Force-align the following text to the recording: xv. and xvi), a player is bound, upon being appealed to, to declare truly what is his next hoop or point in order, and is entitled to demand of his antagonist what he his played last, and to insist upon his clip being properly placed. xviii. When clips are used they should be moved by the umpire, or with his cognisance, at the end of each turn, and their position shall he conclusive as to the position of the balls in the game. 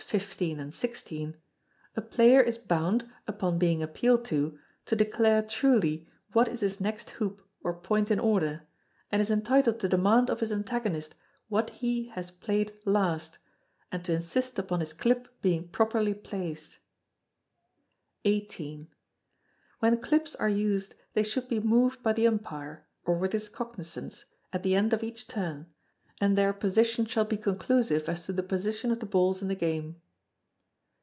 xv. 0.11 0.59
and 0.59 0.73
xvi), 0.73 1.33
a 1.95 2.01
player 2.01 2.41
is 2.41 2.57
bound, 2.57 3.09
upon 3.29 3.57
being 3.57 3.81
appealed 3.81 4.25
to, 4.25 4.59
to 4.83 4.93
declare 4.93 5.41
truly 5.41 6.05
what 6.33 6.49
is 6.49 6.59
his 6.59 6.81
next 6.81 7.11
hoop 7.11 7.41
or 7.63 7.73
point 7.75 8.11
in 8.11 8.19
order, 8.19 8.67
and 9.09 9.21
is 9.21 9.31
entitled 9.31 9.79
to 9.79 9.87
demand 9.87 10.29
of 10.29 10.41
his 10.41 10.51
antagonist 10.51 11.15
what 11.47 11.69
he 11.69 12.09
his 12.09 12.29
played 12.29 12.77
last, 12.83 13.37
and 13.89 14.03
to 14.03 14.11
insist 14.11 14.59
upon 14.59 14.81
his 14.81 14.91
clip 14.91 15.29
being 15.41 15.69
properly 15.69 16.13
placed. 16.15 16.79
xviii. 18.27 18.89
When 19.79 20.01
clips 20.01 20.35
are 20.35 20.49
used 20.49 20.93
they 21.13 21.23
should 21.23 21.47
be 21.47 21.61
moved 21.61 22.03
by 22.03 22.11
the 22.11 22.27
umpire, 22.27 22.85
or 23.05 23.17
with 23.17 23.31
his 23.31 23.47
cognisance, 23.47 24.25
at 24.51 24.61
the 24.61 24.75
end 24.75 24.91
of 24.91 25.03
each 25.03 25.27
turn, 25.29 25.71
and 26.23 26.37
their 26.37 26.53
position 26.53 27.03
shall 27.03 27.25
he 27.27 27.35
conclusive 27.35 28.07
as 28.07 28.27
to 28.27 28.33
the 28.33 28.43
position 28.43 28.91
of 28.91 28.99
the 28.99 29.05
balls 29.07 29.41
in 29.41 29.47
the 29.47 29.55
game. 29.55 29.99